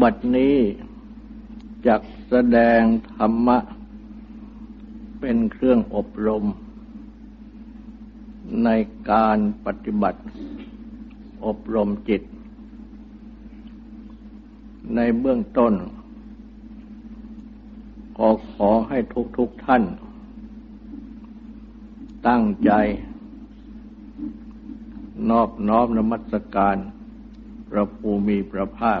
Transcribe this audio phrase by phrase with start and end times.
[0.00, 0.56] บัดนี้
[1.86, 2.80] จักแสดง
[3.16, 3.58] ธรรมะ
[5.20, 6.44] เป็นเครื่องอบรม
[8.64, 8.68] ใน
[9.10, 10.20] การปฏิบัติ
[11.46, 12.22] อบรมจิต
[14.94, 15.74] ในเบื้องต้น
[18.16, 19.82] ขอขอให้ทุกทุกท่าน
[22.28, 22.72] ตั้งใจ
[25.30, 26.76] นอบน้อมนมัสการ
[27.68, 29.00] พระภูมิพระภาค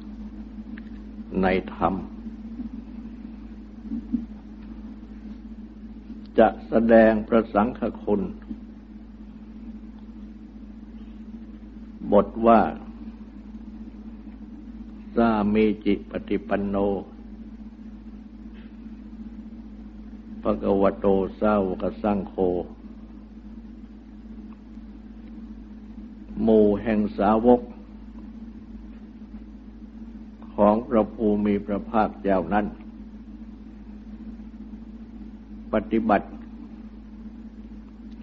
[1.41, 1.93] ในธรรม
[6.39, 8.21] จะแสดงพระสังฆคุณ
[12.11, 12.61] บทว่า
[15.15, 16.75] สามีจิปฏิปันโน
[20.41, 21.07] ภะกวโต
[21.39, 22.35] สาวกสังโฆ
[26.41, 27.61] หมู่แห่งสาวก
[30.55, 32.65] ของพ ระภูมิพระภาคเจ้านั้น
[35.73, 36.27] ปฏิบัติ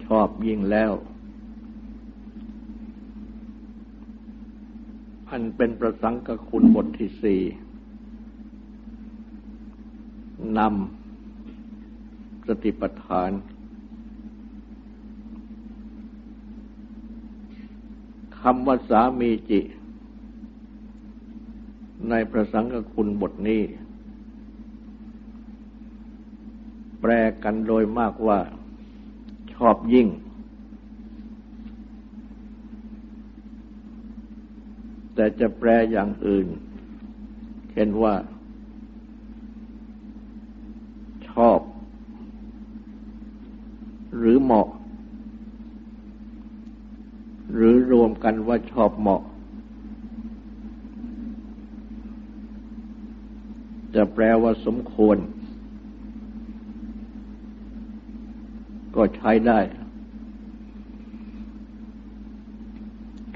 [0.05, 0.93] ชอบยิ่งแล้ว
[5.29, 7.41] อันเป็นประสังกคุณบทที่สี่
[10.57, 13.31] นำสติปัฏฐาน
[18.39, 19.59] คำว่าสามีจิ
[22.07, 23.61] ในพระสังฆคุณบทนี้
[27.01, 27.11] แปล
[27.43, 28.39] กันโดยมากว่า
[29.53, 30.07] ชอบยิ่ง
[35.15, 36.47] แต่จะแปลอย่างอื่น
[37.71, 38.13] เช่นว่า
[41.29, 41.59] ชอบ
[44.17, 44.67] หรือเหมาะ
[47.53, 49.21] หรือรวมกันว่าชอบเหมาะ
[53.99, 55.17] จะแปลว่าสมควร
[58.95, 59.59] ก็ใช้ได้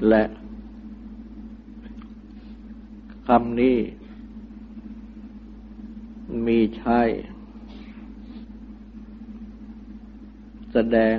[0.08, 0.24] และ
[3.26, 3.76] คำนี้
[6.46, 7.00] มีใช้
[10.72, 11.16] แสดง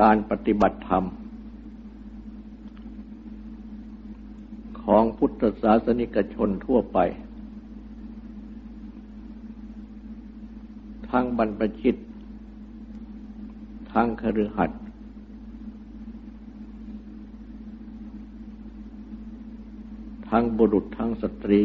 [0.00, 1.04] การปฏิบัติธรรม
[4.82, 6.98] ของพุ ธศาสนิกชนทั่วไป
[11.10, 11.96] ทั้งบรรพชิต
[13.92, 14.82] ทั้งคฤหัสถ์
[20.28, 21.62] ทั้งบุรุษทั้งสตรี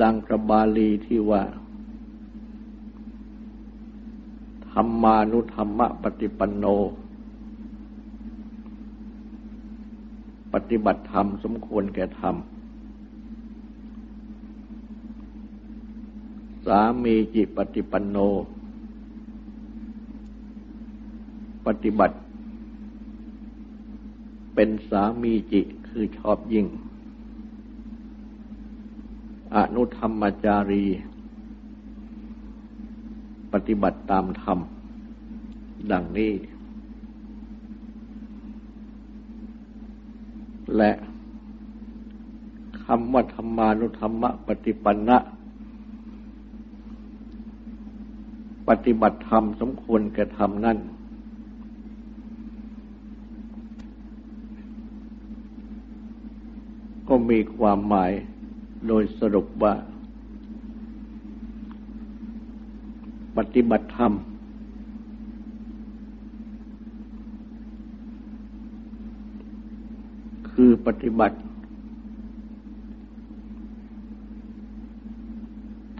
[0.00, 1.42] ดังกระบาลีที่ว่า
[4.70, 6.64] ธรรมานุธรรมะปฏิปันโน
[10.54, 12.36] ปฏิบัติธรรมสมควรแก่ธรรม
[16.66, 18.16] สามีจิปฏิปันโน
[21.66, 22.16] ปฏิบัติ
[24.54, 26.66] เป็นสามีจิคือชอบยิ่ง
[29.54, 30.84] อนุธรรมจารี
[33.52, 34.58] ปฏิบัติตามธรรม
[35.92, 36.32] ดังนี้
[40.76, 40.90] และ
[42.84, 45.18] คำว่าธรรมานุธรรมะปฏิปันนะ
[48.68, 50.78] ปฏิบัติธรรมสมควรแก่ธรรมนั้น
[57.08, 58.12] ก็มีความหมาย
[58.86, 59.74] โดยสรุปว่า
[63.36, 64.12] ปฏิบัติธรรม
[70.52, 71.36] คือ ปฏิบัติ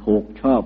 [0.05, 0.63] ถูกชอบ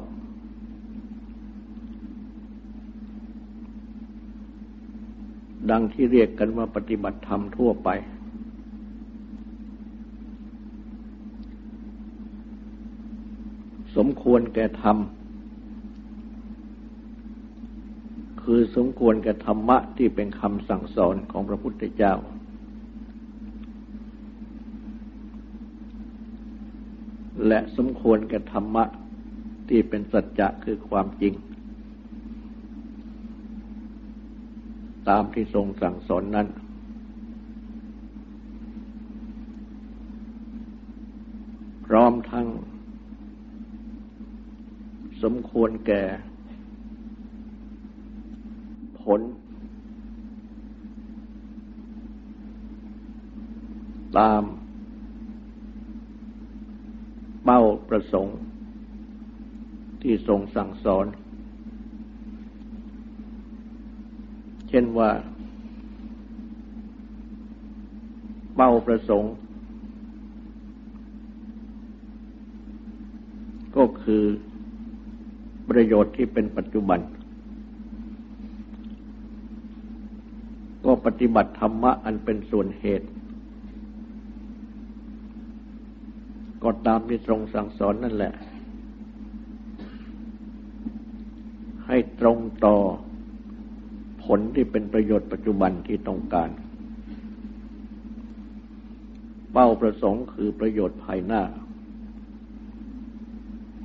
[5.71, 7.89] ดังที่เรียกกันว่าปฏิบัติธรรมทั่วไป
[13.97, 14.97] สมควรแก่ธรรม
[18.43, 22.15] คือสมควรกับธรรมะที่เป็นคำสั่งสอนของพระพุทธเจ้า
[27.49, 28.85] และสมควรกับธรรมะ
[29.69, 31.35] ที่เป็นสัจจะคือความจริง
[35.09, 36.49] ตามที่ทรงสั่งสอนนั้น
[41.87, 42.49] พร้อมทั้ง
[45.23, 46.03] สมควรแก่
[49.01, 49.21] ผล
[54.19, 54.43] ตาม
[57.47, 58.39] เประสงค์
[60.03, 61.07] ที่ทรงสั่งสอน
[64.69, 65.11] เช่นว่า
[68.55, 69.33] เป้าประสงค์
[73.77, 74.25] ก็คือ
[75.69, 77.01] ประโยชน์ที่เป็นปัจจุบัน
[80.85, 83.09] ก็ปฏิบัติธรรมะอันเป็นส่วนเหตุ
[86.87, 88.35] ตามที่ทรงสั่งสอนนั่นแหละ
[91.87, 92.77] ให้ตรงต่อ
[94.25, 96.51] ผลที่เป็นประโยชน์ปัจจุบันที่ต้องการ
[99.53, 101.43] เป้าประสงค์คือประโยชน์ภายหน้า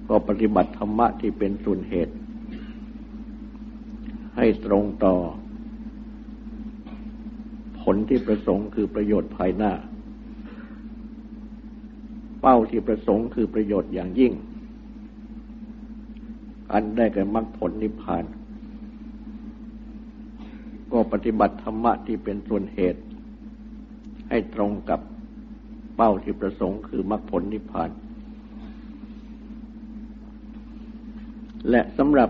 [0.09, 2.15] ก็ปฏิบัติธรรมะที่เป็นส่วนเหตุ
[4.37, 5.15] ให้ตรงต่อ
[7.81, 9.71] ผลที่ประสงค์คือประโยชน์ภายหน้า
[12.41, 14.33] เป้าที่ประสงค์คือประโยชน์อย่างยิ่ง
[16.71, 18.23] อันได้แก่มรรคผลนิพพาน
[20.91, 23.01] ก็ปฏิบัติธรรมะที่เป็นส่วนเหตุ
[24.29, 24.99] ให้ตรงกับ
[25.95, 27.89] เป้าที่ประสงค์คือมรรคผลนิพพาน
[31.69, 32.29] และสำหรับ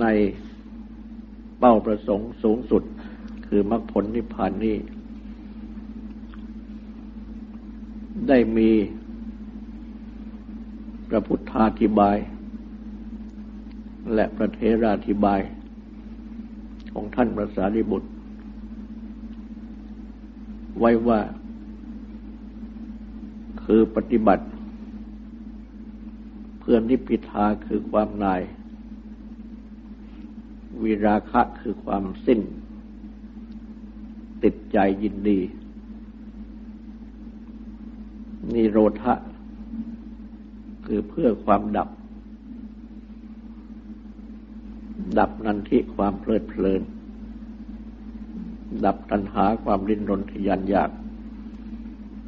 [0.00, 0.06] ใน
[1.58, 2.82] เป้าประสงค์สูงสุด
[3.48, 4.76] คือมรรคผลนิพพานนี้
[8.28, 8.70] ได้มี
[11.08, 12.16] พระพุทธาธิบาย
[14.14, 15.40] และพระเทราธิบาย
[16.92, 18.10] ของท่านพระสารีบุตร
[20.78, 21.20] ไว้ว่า
[23.64, 24.44] คือปฏิบัติ
[26.58, 28.40] เพื่อนิพพิทาคือความนาย
[30.82, 32.40] วิราคะคือความสิ้น
[34.42, 35.40] ติดใจยินดี
[38.54, 39.14] นิโรธะ
[40.86, 41.88] คือเพื่อความดับ
[45.18, 46.82] ดับนันทิความเพลิดเพลิน
[48.84, 50.90] ดับตัณหาความรินรนทยานอยาก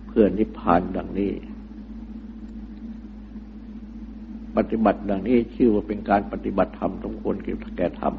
[0.06, 1.32] เพื่อนิพพานดังนี้
[4.56, 7.36] ปฏิบัติดังนี้ชื่อว่าเป็นการปฏิบัติธรรมต้องควร
[7.76, 8.14] แก่ธรรม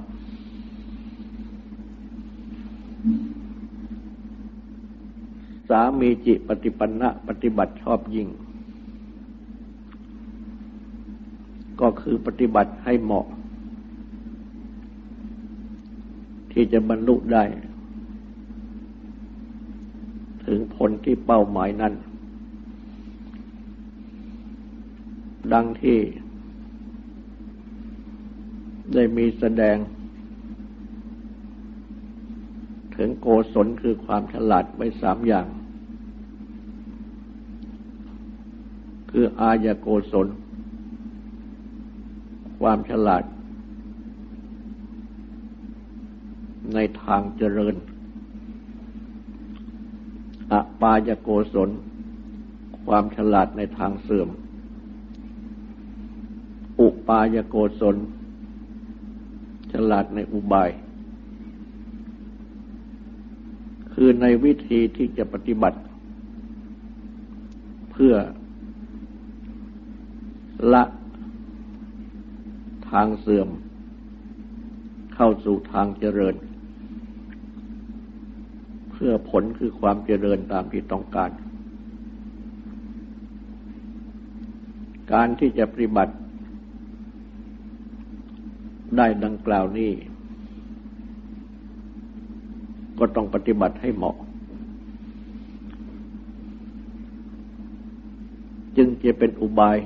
[5.80, 8.28] ามีจิปฏิปันนะปฏิบัติชอบยิ่ง
[11.82, 13.28] ก็คือปฏิบัติให้เหมาะ
[16.52, 17.44] ที่จะบรรลุได้
[20.46, 21.94] ถึงผลที่เป้าหมายนั้น
[25.54, 26.00] ดังที่
[28.94, 29.78] ได้มีแสดง
[32.96, 35.48] ถึงโกศลคือความฉลาดไว้สามอย่าง
[39.12, 40.28] คืออายโกศล
[42.60, 43.24] ความฉลาด
[46.74, 47.76] ในทางเจริญ
[50.52, 51.70] อปายโกศล
[52.86, 54.30] ความฉลาดในทางเสื่อม
[56.82, 57.96] อุปายโกศล
[59.74, 60.70] ฉลาดในอุบาย
[63.94, 65.80] คือในวิธีที่จะปฏิบัติ
[67.92, 68.14] เพื่อ
[70.74, 70.84] ละ
[72.90, 73.50] ทางเสื่อม
[75.16, 76.36] เข้าสู่ทางเจริญ
[78.92, 81.32] เพื่อผลคือความเจริญตามที่ต้องการ
[85.14, 86.14] การที่จะปฏิบัติ
[88.98, 89.92] ได้ดังกล่าวนี้
[93.00, 94.16] ก็ต้องปฏิบัติให้เหมาะ
[98.78, 99.78] จึงจะเป็นอุบาย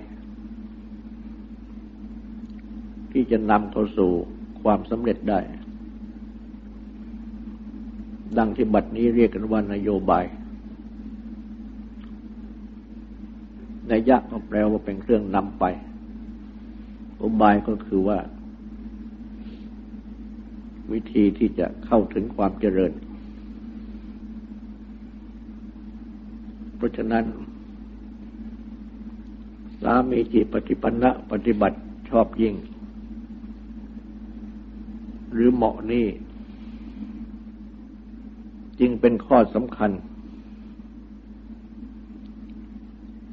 [3.25, 4.11] ที่จะนำเข้าสู่
[4.61, 5.39] ความสำเร็จได้
[8.37, 10.25] ดังที่บัดนี้เรียกกันว่านโยบาย
[13.91, 15.65] นยะก็แปลว่าเป็นเครื่องนำไป
[17.21, 18.17] อุบายก็คือว่า
[20.91, 22.91] วิธีที่จะเข้าถึงความเจริญ
[26.77, 27.23] เพราะฉะนั้น
[29.81, 31.77] สามีจิปฏิปันนะปฏิบัติ
[32.09, 32.55] ชอบยิ่ง
[35.35, 36.07] หรือเหมาะนี่
[38.79, 39.91] จึงเป็นข้อสำคัญ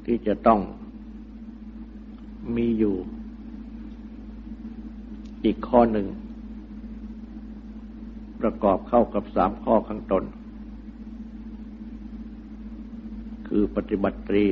[0.07, 0.61] ที่จะต้อง
[2.57, 2.95] มีอยู่
[5.45, 6.07] อีกข้อหนึ่ง
[8.41, 10.25] ประกอบเข้ากับสามข้อข้างต้น
[13.49, 14.45] คือปฏิบัติตรี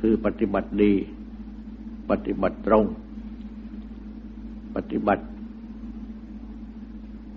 [0.00, 0.92] คือปฏิบัติดี
[2.10, 2.84] ปฏิบัติตรง
[4.76, 5.24] ปฏิบัติ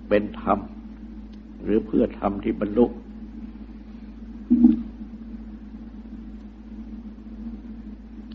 [0.07, 0.59] เป็นธรรม
[1.63, 2.85] หรือเพื่อทำที่บรรลุ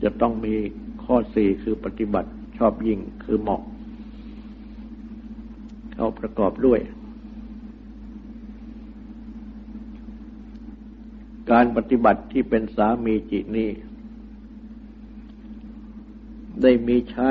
[0.03, 0.55] จะต้องมี
[1.05, 3.63] ข้อสี่คือปฏิบัติชอบยิ่งคือเหมาะ
[5.95, 6.81] เขาประกอบด้วย
[11.51, 13.71] การปฏิบัติที่เป็นสามีจิตนี้
[16.63, 17.31] ได้มีใช้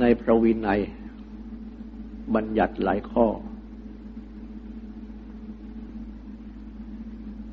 [0.00, 0.80] ในพระวินัย
[2.34, 3.26] บัญญัติหลายข้อ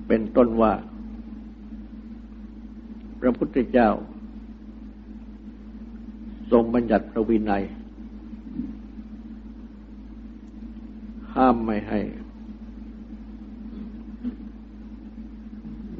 [0.08, 0.74] เป็นต้นว่า
[3.20, 3.89] พระพุทธเจ้า
[6.51, 7.63] ทรงบัญญัติพระวินัย
[11.36, 12.00] ห้ามไม่ให้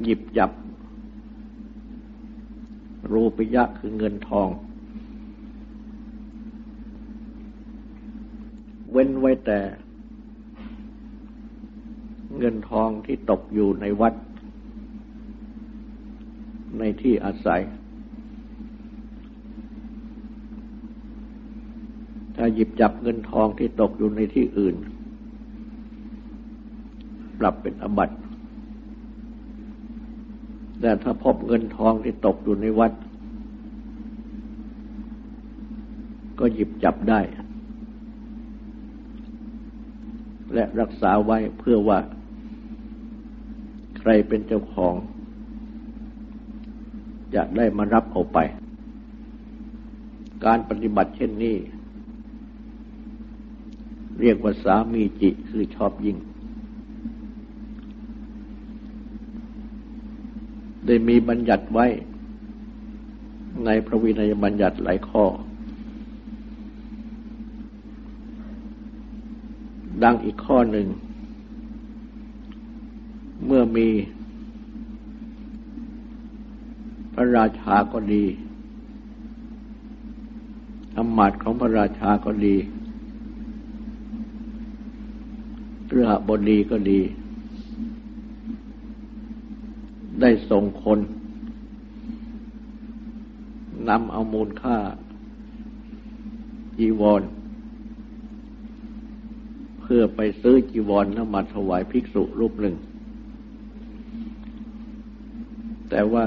[0.02, 0.50] หยิบจับ
[3.12, 4.48] รูปิยะคือเงินทอง
[8.96, 9.60] เว้นไว้แต่
[12.38, 14.14] เงินทองที่ตกอยู่ในวัด
[16.78, 17.62] ในที่อาศัย
[22.36, 24.76] ถ้าหยิบจับเงินทองที่ตกอยู่ในที่อื่น
[27.38, 28.16] ปรับเป็นอบัติ
[30.80, 32.92] แต่ถ้าพบเงินทองที่ตกอยู่ในวัด
[36.38, 37.20] ก็หยิบจับได้
[40.54, 41.98] และรักษาไว้เพื่อว่า
[43.98, 44.94] ใครเป็นเจ้าของ
[47.34, 48.38] จะได้มารับเอาไป
[50.44, 51.56] การปฏิบัติเช่นนี้
[54.20, 56.16] เรียกว่าสามีจิคือชอบยิ่ง
[60.86, 61.86] ได้มีบัญญัติไว้
[63.64, 65.24] ในพระวินัยบัญญัติหลายข้อ
[70.02, 70.86] ดังอีกข้อหนึ่ง
[73.46, 73.88] เมื่อมี
[77.14, 78.24] พระราชาก็ดี
[80.96, 82.56] อำมาตย์ของพระราชาก็ดี
[85.88, 87.00] เรือหบดีก็ดี
[90.20, 90.98] ได้ส่งคน
[93.88, 94.76] นำเอามูลค่า
[96.78, 102.76] จีวรเพื่อไปซื้อจีวรแล้วมาถวายภิกษุรูปหนึ่ง
[105.90, 106.26] แต่ว่า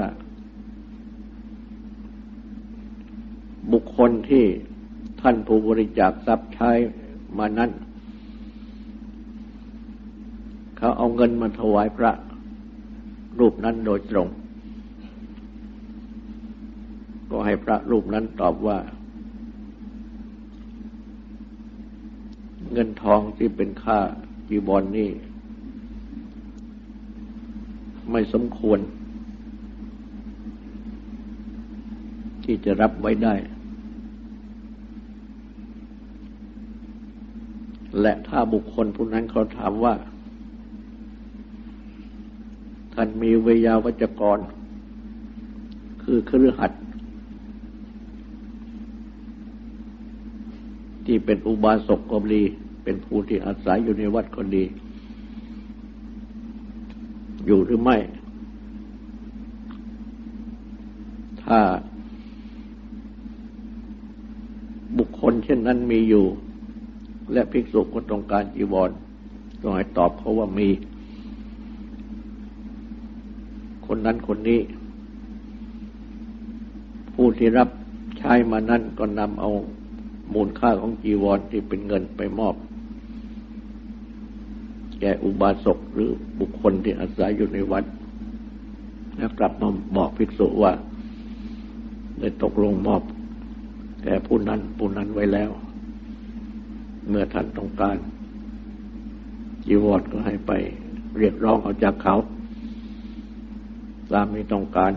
[3.72, 4.44] บุคคลที่
[5.20, 6.70] ท่านผู้บริจาคทรัพย์ใช้
[7.38, 7.70] มานั้น
[10.76, 12.12] เขาเอาเงินมาถวายพระ
[13.38, 14.28] รูปนั้นโดยตรง
[17.30, 18.78] ก็ให้พระรูปนั้นตอบว่า
[22.72, 23.98] เงินทองที่เป็นค่า
[24.48, 25.10] จีบอลนนี่
[28.10, 28.80] ไม่สมควร
[32.44, 33.34] ที่จะรับไว้ได้
[38.00, 39.94] และถ้าบุคคลผู้นั้นเขาถามว่า
[42.94, 44.38] ท่านมีเวยาวัจกร
[46.02, 46.72] คือเครือหัด
[51.10, 52.42] ที่เป็นอุบาสกก็ดี
[52.84, 54.64] เป็นผู้ที่อาศัยอยู่ในวัดก็ดี
[57.46, 57.96] อยู่หรือไม่
[61.42, 61.60] ถ้า
[64.98, 66.24] บุคคลเช่นนั้นมีอยู่
[67.32, 68.90] และภิกษุก็ต้องการจีวร
[69.62, 70.68] ต้องให้ตอบเขาว่ามี
[73.86, 74.60] คนนั้นคนนี้
[77.14, 77.68] ผู้ที่รับ
[78.18, 79.50] ใช้มานั้นก็นำเอา
[80.34, 82.54] มูลค่าของจีวรที่เป็นเงินไปมอบ
[85.00, 87.84] แก่อุบาสกหรือบุคคลที่อาศัยอยู่ในวัด
[89.16, 90.72] แล้วกลับมาบอกภิกษุว่า
[92.18, 93.02] ได้ตกลงมอบ
[94.04, 95.50] แก่ผู้นั้นผู้นั้นไว้แล้ว
[97.08, 97.96] เมื่อท่านต้องการ
[99.66, 100.52] จีวรก็ให้ไป
[101.18, 102.14] เรียกร้องเอาจากเขา
[104.12, 104.92] ตามที่ต้องการ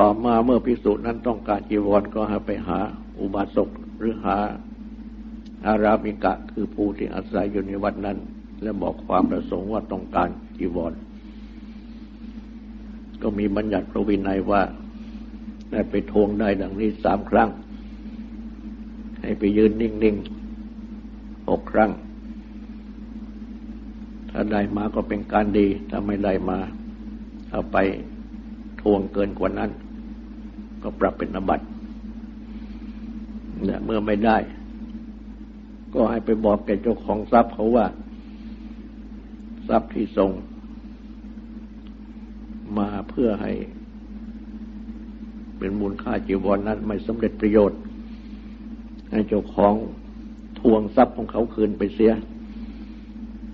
[0.00, 2.78] ต่อมาเมื่อพิสุนั้นต้องการจีวรก็ให้ไปหา
[3.20, 4.36] อุบาสกหรือหา
[5.66, 8.18] อารามิกะคือผู้ที่อาศัยอยู่ในวัดนั้น
[8.62, 10.28] และบอกความประสงค์ว่าต้องการ
[10.58, 10.92] จีวร
[13.22, 14.62] ก็มีบัญญัติพระวินัยว่า
[15.70, 17.48] ได้ไปทวงได้ดังนี้สามครั้ง
[19.20, 21.90] ให้ไปยืนนิ่งๆหกครั้ง
[24.30, 26.58] ถ้าได้มาก็เป็นการดี ถ้าไม่ได้มา
[27.50, 27.76] เอาไป
[28.80, 29.72] ทวงเกินกว่านั้น
[30.82, 31.60] ก็ปรับเป็นอบัต
[33.64, 34.38] เนี่ยเมื่อไม่ได้
[35.94, 37.86] ก็ให้ไปบอกแก่เจ้าของทรัพย์เขาว่า
[39.68, 40.30] ทรัพย์ที่ส่ง
[42.78, 43.52] มาเพื่อให้
[45.58, 47.80] เป็นมูลค่าจีวรนนั้น ไม่สำเร็จประโยชน์
[49.10, 49.74] ให้เจ้าของ
[50.60, 52.12] ทวงทรัพย์ของเขาคืนไปเสีย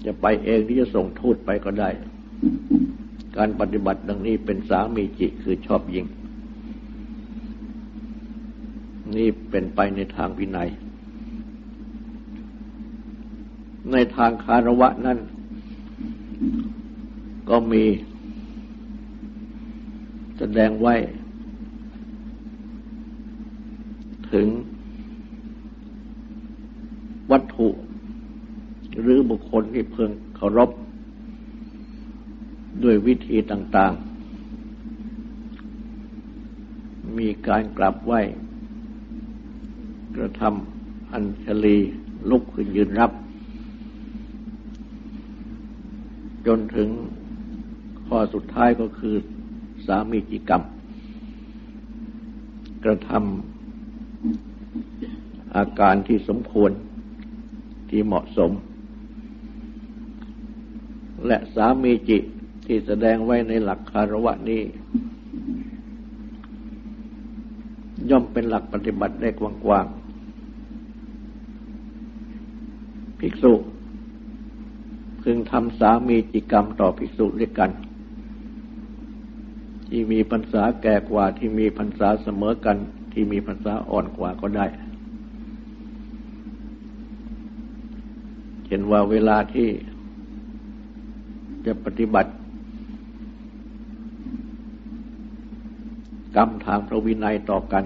[0.04, 1.90] จะไปเองที่จะส่งทูตไปก็ได้
[3.36, 6.06] การปฏิบัติดังนี้เป็นสามีจิคือชอบยิง
[9.14, 10.68] นี่เป็นไปในทางวินัย
[13.92, 15.18] ในทางคารวะนั้น
[17.48, 17.84] ก็มี
[20.38, 20.94] แสดงไว้
[24.32, 24.46] ถึง
[27.30, 27.68] วัตถุ
[29.00, 30.70] หรือบุคคลที่เพิ่งเคารพ
[32.82, 33.96] ด้วยวิธีต่าง ๆ
[37.18, 38.12] มีการกลับไหว
[40.16, 41.76] กระทำอัญชลี
[42.30, 43.12] ลุกขึ้นยืนรับ
[46.46, 46.88] จนถึง
[48.06, 49.14] ข้อสุดท้ายก็คือ
[49.86, 50.62] สามีจิกรรม
[52.84, 56.72] กระทำอาการที่สมควร
[57.90, 58.52] ที่เหมาะสม
[61.26, 62.18] และสามีจิ
[62.66, 64.62] ที่แสดงไว้ในหลักคารวะนี้
[68.10, 70.05] ย่อมเป็นหลักปฏิบัติได้กว้างๆ
[73.20, 73.52] ภิกษุ
[75.22, 77.70] พึงทำสามีจิกรรมต่อภิกษุด้วยกัน
[79.88, 82.76] ที่มีพรรษาแก่กว่าที่มีพรรษาเสมอกัน
[83.12, 84.66] ที่มีพรรษาอ่อนกว่าก็ได้
[88.68, 89.68] เห็นว่าเวลาที่
[91.66, 92.30] จะปฏิบัติ
[96.36, 97.84] กรรมทางพระวินัยต่อกัน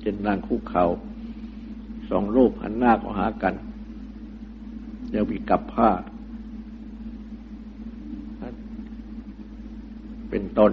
[0.00, 0.84] เช่นนางคุกเขา
[2.08, 3.54] สองรูปหันหน้าเข้าหากัน
[5.14, 5.90] แล้ววิกับผ้า
[10.30, 10.72] เป็นต้น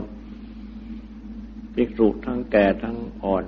[1.74, 3.44] ภิกษุทั้งแก่ทั้งอ่อน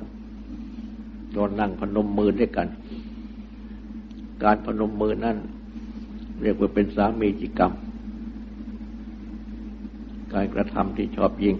[1.33, 2.67] โดนนั่งพนมมือด้วยกัน
[4.43, 5.37] การพนมมือนั่น
[6.41, 7.71] เรียกว่าเป็นสามีจิกรรม
[10.33, 11.55] การกระทำที่ชอบยิง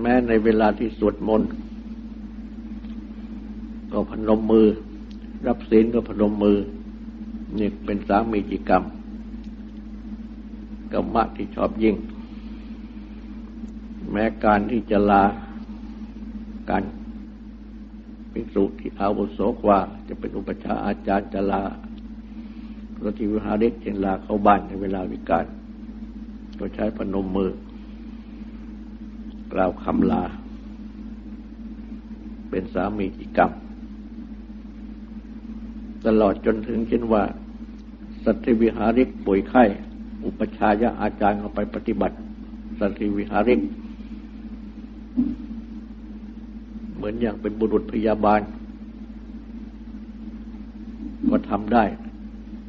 [0.00, 1.50] แม้ในเวลาที่สวดมนต์
[3.92, 4.66] ก็พนมมือ
[5.46, 6.58] รับศีลก็พนมมือ
[7.58, 8.84] นี่เป็นสามีจิกรรม
[10.92, 11.96] กรรมะที่ชอบยิ่ง
[14.10, 15.24] แม้การที่จะลา
[16.70, 16.84] การ
[18.32, 21.62] ภิกษุที่อาวุโสกว่า จะเป็นอุปชาอาจารย์จะลา
[22.94, 25.46] พระทิวิหาริกเช่นลาเข้าบ้านในเวลาวิการ
[26.58, 27.50] ก็ใช้พนมมือ
[29.52, 30.24] กล่าวคำลา
[32.50, 33.50] เป็นสามีกิกรรม
[36.06, 37.22] ตลอดจนถึงเช่นว่า
[38.24, 39.64] สัตวิหาริกป่วยไข้
[40.24, 42.16] อุปชายะอาจารย์เอาไปปฏิบัติ
[42.78, 43.60] สัตวิหาริก
[46.94, 48.40] เหมือนอย่างเป็นบุรุษพยาบาล
[51.28, 51.84] ก็ทำได้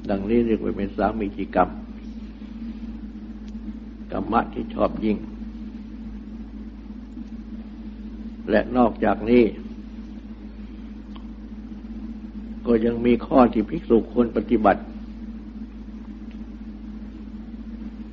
[0.09, 1.69] ดังนี้เรียกว่าเป็นสามีกิกรรม
[4.11, 5.17] กรรมะที่ชอบยิ่ง
[8.49, 9.43] และนอกจากนี้
[12.67, 14.81] ก็ยังมีข้อที่ภิกษุควรปฏิบัติ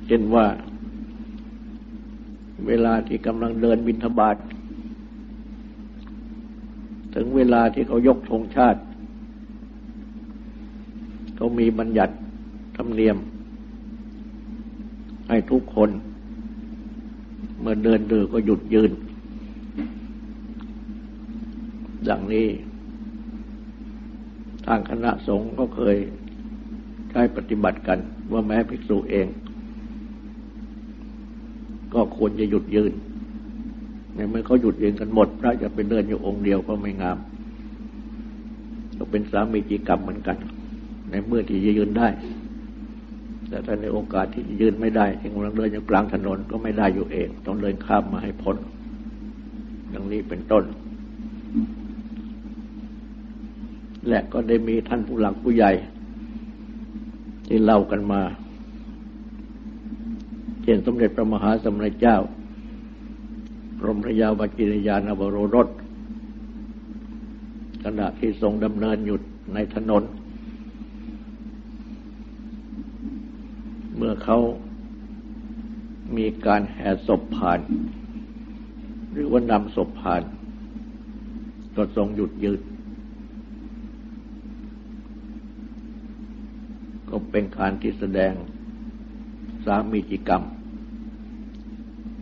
[0.11, 0.45] ช่นว่า
[2.67, 4.37] เวลาที่กำลังเดินบินทบาท
[7.15, 8.79] ถึงเวลาที่เขายกธงชาติ
[11.35, 12.13] เขามีบัญญัติ
[12.77, 13.17] ธรรมเนียม
[15.29, 15.89] ให้ทุกคน
[17.59, 18.91] เมื่อเดินเดินก็หยุดยืน
[22.09, 22.47] ดังนี้
[24.65, 25.97] ทางคณะสงฆ์ก็เคย
[27.11, 27.99] ใช้ปฏิบัติกัน
[28.31, 29.27] ว่าแม้ภิกษุเอง
[31.93, 32.93] ก็ควรจะหยุดยืน
[34.15, 37.17] ในเมื่อเขาหยุดยืนกันหมด พระจะไปเดินอยู่องค์เดียวก็ไม่งาม
[38.97, 40.37] ก็เป็นสามีจีกรรมเหมือนกัน
[41.09, 42.07] ในเมื่อที่ยืนได้
[43.49, 48.57] แต่ถ้าในโอกาสที่ยืนไม่ได้ที่กำลังเดินอยู่กลางถนนก็ไม่ได้อยู่เอง ต้องเดินข้ามมาให้พ้น
[49.93, 50.63] ดังนี้เป็นต้น
[54.07, 55.71] และก็ได้มีท่านผู้หลักผู้ใหญ่
[57.47, 58.21] ที่เล่ากันมา
[60.71, 62.17] ช่น สมเด็จพระมหาสมณเจ้า
[63.85, 65.67] รมพระยาวจิรยานบรรส
[67.83, 69.21] ขณะที่ทรงดำเนินหยุด
[69.53, 70.03] ในถนน
[73.95, 74.37] เมื่อเขา
[76.17, 77.59] มีการแห่ศพผ่าน
[79.11, 80.21] หรือว่านำศพผ่าน
[81.75, 82.61] ก็ทรงหยุดยืน
[87.09, 88.33] ก็เป็นการที่แสดง
[89.65, 90.43] สามีจิกรรม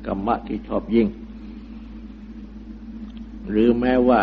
[0.05, 1.07] กรรมะที่ชอบยิ่ง
[3.49, 4.21] หรือแม้ว่า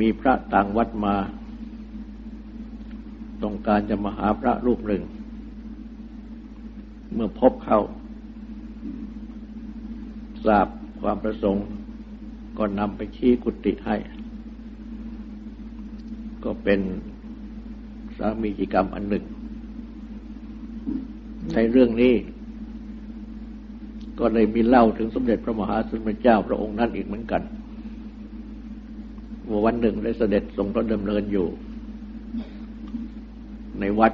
[0.00, 1.16] มีพระต่างวัดมา
[3.42, 5.02] ต้องการจะมาหาพระรูปหนึ่ง
[7.14, 7.80] เมื่อพบเข้า
[10.46, 10.66] ทราบ
[11.00, 11.64] ความประสงค์
[12.58, 13.96] ก็นำไปชี้กุฏิให้
[16.44, 16.80] ก็เป็น
[18.16, 19.24] สามีจิกรรมอันหนึ่ง
[21.54, 22.14] ในเรื่องนี้
[24.18, 27.42] ก็เลยมีเล่าถึงสมเด็จพระมหาสมเด็จเจ้าพระองค์นั้นอีกเหมือนกัน
[29.48, 31.46] ว่าวันหนึ่งได้เสด็จทรงพระดำเนินอยู่
[33.80, 34.12] ในวัด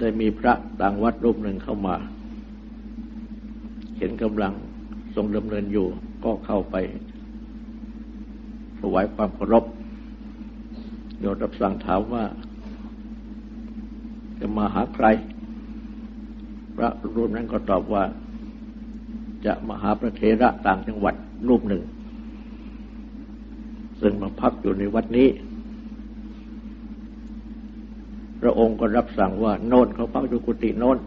[0.00, 1.96] ได้มีพระต่างวัดรูปหนึ่งเข้ามา
[3.98, 4.54] เห็นกำลัง
[5.14, 5.86] ทรงดำเนินอยู่
[6.24, 6.76] ก็เข้าไป
[8.78, 9.64] ถวายความเคารพ
[11.20, 12.24] โยรับสั่งถามว่า
[14.40, 15.06] จะมาหาใคร
[16.78, 18.04] พระรูปนั้นก็ตอบว่า
[19.46, 21.14] จะมหาพระเทระต่างจังหวัด
[21.48, 21.82] รูปหนึ่ง
[24.00, 25.28] ซึ่งมาพักอยู่ในวัดนี้
[28.40, 30.98] พระองค์ก็รับสั่งว่าโน่นเขาพักอยู่กุฏิโน่น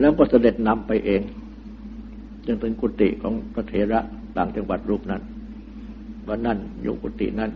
[0.00, 1.22] แล้วก็เสด็จนำไปเอง
[2.46, 4.00] จนถึงกุฏิของพระเถระ
[4.36, 5.22] ต่างจังหวัดรูปนั้น
[6.26, 7.50] ว่านั่นอยู่กุฏินั้น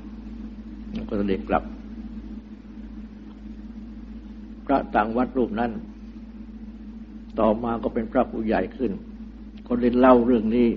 [1.08, 1.62] ก็เสด็จกลับ
[4.66, 5.70] พระต่างวัดรูปนั้น
[7.38, 8.92] ต่อมาก็เป็นพระผู้ใหญ่ขึ้น
[9.66, 10.68] ก็ได้เล่าเรื่องนี้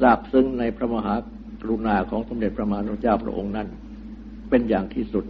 [0.00, 1.14] ทราบซึ้งในพระมหา
[1.60, 3.68] กรุณาของสมเด็จพระมหาเจ้าพระองค์นั้น
[4.48, 5.24] เป็นอย่างที่สุด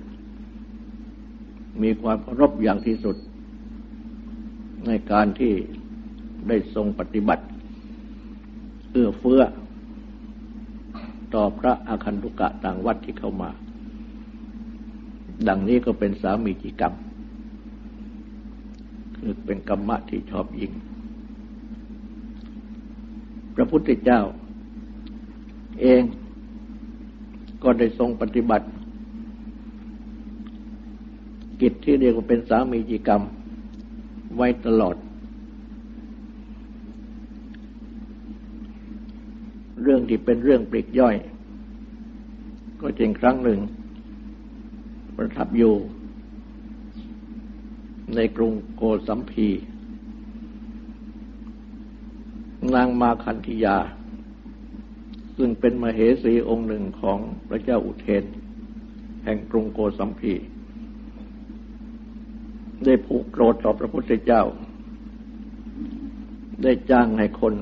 [1.83, 3.17] มีความเคารพอย่างที่สุด
[4.87, 5.53] ในการที่
[6.49, 7.45] ได้ทรงปฏิบัติ
[8.93, 9.43] เอื้อเฟื้อ
[11.35, 13.51] ต่อพระอาคันตุกะต่างวัดที่เข้ามา
[15.49, 16.95] ดังนี้ก็เป็นสามีจิกรรม
[19.25, 20.73] คือเป็นกรรมะที่ชอบยิง
[23.55, 24.21] พระพุทธเจ้า
[25.81, 26.03] เอง
[27.63, 28.67] ก็ได้ทรงปฏิบัติ
[31.61, 33.23] กิจที่เรียกว่าเป็นสามีจิกรรม
[34.37, 34.97] ไว้ตลอด
[39.83, 41.17] เรื่องที่เป็นเรื่องปลีกย่อย
[42.81, 43.59] ก็จริงครั้งหนึ่ง
[45.17, 45.75] ประทับอยู่
[48.17, 49.49] ในกรุงโกสัมพี
[52.75, 53.79] นางมาคันธิยา
[55.37, 58.25] ซึ่งเป็นมเหสีองค์หนึ่งของพระเจ้าอุเทน
[59.25, 60.35] แห่งกรุงโกสัมพี
[62.85, 64.43] ได้ผูกโกรธต่อพระพุทธเจ้า
[66.63, 67.55] ได้จ้างให้คน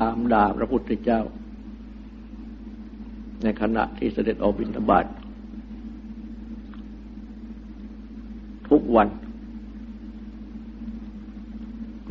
[0.00, 1.20] ตามด่าพระพุทธเจ้า
[3.42, 5.06] ในขณะที่เสด็จออกบิณฑบาต
[8.68, 9.08] ทุก วัน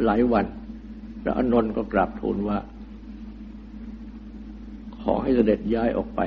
[0.06, 0.46] หลายวัน
[1.24, 2.58] พระอนนท์ก็กราบทูลว่า
[5.02, 6.22] ขอให้เสด็จย้ายออกไป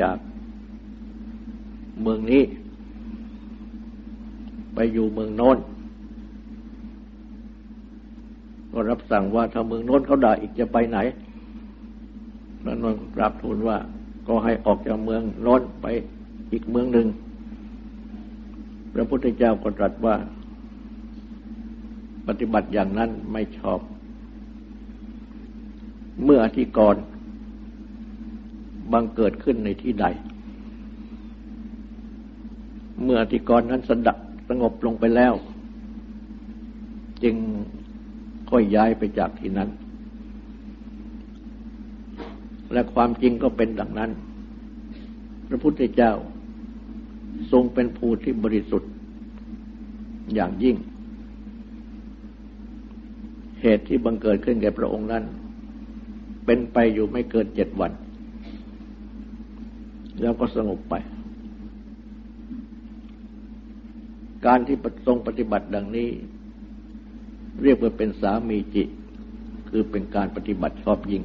[0.00, 0.16] จาก
[2.02, 2.42] เมืองนี้
[4.74, 5.58] ไปอยู่เมืองโน้น
[8.72, 10.98] ก็รับสั่งว่าถ้าเมืองโน้นเขาด่าอีกจะไปไหน
[12.62, 13.76] พระนนท์กราบทูลว่า
[14.26, 15.86] ก็ให้ออกจากเมืองโน้นไป
[16.52, 17.06] อีกเมืองหนึ่ง
[18.94, 20.16] พระพุทธเจ้าก็ตรัสว่า
[22.26, 23.80] ปฏิบัติอย่างนั้นไม่ชอบ
[26.24, 26.96] เมื่ออธิกร
[28.92, 30.06] บังเกิดขึ้นในที่ใด
[33.02, 35.34] เมื่ออธิกรนั้นสดับสงบลงไปแล้ว
[37.22, 37.36] จึง
[38.50, 39.68] ค่อยย้ายไปจากที่นั้น
[42.72, 44.10] และความจริงก็เป็นดังนั้น
[45.48, 46.12] พระพุทธเจ้า
[47.52, 48.90] ทรงเป็นผู้ที่บริสุทธิ์
[50.34, 50.76] อย่างยิ่ง
[53.60, 55.24] เหตุที่บังเกิดขึ้นแก่พระองค์นั้น
[56.44, 57.92] เป็นไปอยู่ไม่เกินเจ็ดวัน
[60.20, 60.94] แล้วก็สงบไป
[64.46, 64.76] การที่
[65.06, 66.08] ทรงปฏิบัติดังนี้
[67.62, 68.82] เรียกว่าเป็นสามีจิ
[69.68, 71.22] คือเป็นการปฏิบัติชอบยิ่ง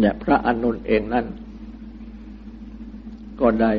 [0.00, 1.26] และพระอนุนเองนั่น
[3.40, 3.72] ก็ได้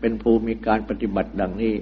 [0.00, 1.74] เป็นภูมิการปฏิบัติดังนี้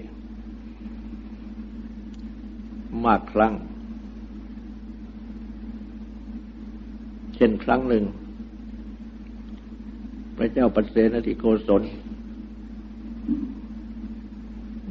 [3.07, 3.55] มากครั้ง
[7.35, 8.05] เช่นครั้งหนึ่ง
[10.37, 11.83] พระเจ้าปัเสนธิโกศล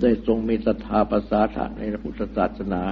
[0.02, 2.84] ได้ทรงมีศรัทธาประสาทะในพระพุทธศาสนา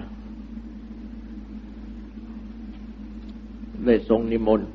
[3.85, 4.67] ได้ทรงนิมนต์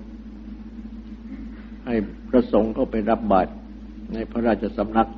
[1.90, 3.50] ให้พระสงฆ์เข้าไปรับบาตร
[4.12, 5.10] ในพระราชสำนัก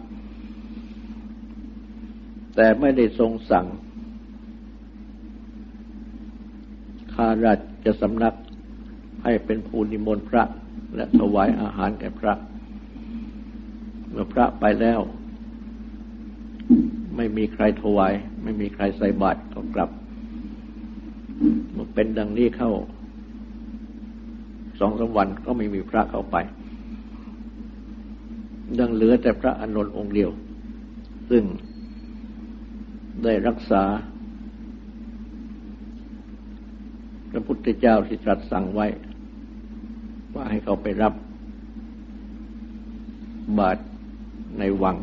[2.56, 3.66] แต่ไม่ได้ทรงสั่ง
[7.14, 7.54] ข้ารา
[7.84, 8.34] ชสำนัก
[9.24, 10.42] ให้เป็นผู้นิมนต์พระ
[10.94, 12.34] และถวายอาหารแก่พระ
[14.10, 15.00] เมื่อพระไปแล้ว
[17.16, 19.90] ไม่มีใครถวาย ไม่มีใครใส่บาตรก็กลับ
[21.72, 22.72] เมื่อเป็นดังนี้เข้า
[24.78, 26.38] สองสาวันก็ไม่มีพระเข้าไป
[28.78, 30.30] ดังเหลือแต่พระอานนท์องค์เดียว
[31.30, 31.44] ซึ่ง
[33.24, 33.82] ได้รักษา
[37.30, 38.86] พระพุทธเจ้าที่ตรัสสั่งไว้
[40.34, 41.14] ว่าให้เขาไปรับ
[43.58, 43.80] บาตร
[44.58, 44.96] ในวัง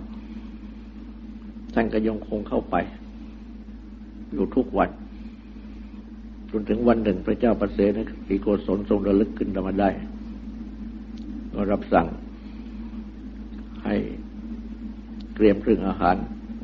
[1.74, 2.76] ท่านก็ยังคงเข้าไป
[4.32, 4.90] อยู่ทุกวัน
[6.52, 9.90] จนถึงวันหนึ่งพระเจ้าประเสฐสีโกศลทรงระลึกขึ้นมาได้
[11.54, 12.08] ก็รับสั่ง
[13.90, 13.98] ให้
[15.36, 16.16] เตรียมเครื่องอาหาร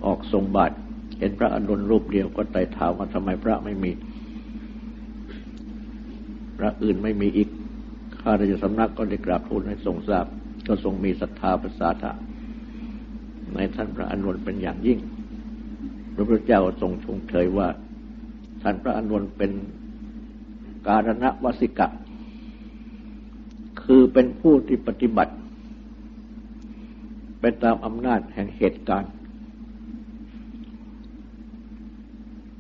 [0.05, 0.75] ออกทรงบาตร
[1.19, 3.91] เห็นพระอนุนรูปเดียวก็ไต่ถามว่าทำไมพระไม่มี
[6.57, 7.49] พระอื่นไม่มีอีก
[8.21, 10.25] ข้าราชสำนักก็ได้กราบทูลให้ทรงทราบ
[10.67, 12.11] ก็ทรงมีศรัทธาภาษาธะ
[13.53, 14.99] ในท่านพระอนุนเป็นอย่างยิ่ง
[16.13, 17.67] พระพุทธเจ้าทรงชงเชยว่า
[18.61, 19.51] ท่านพระอนุนเป็น
[20.87, 21.87] การณวสิกะ
[23.83, 25.33] คือเป็นผู้ที่ปฏิบัติ
[27.47, 29.11] ไปตามอำนาจแห่งเหตุการณ์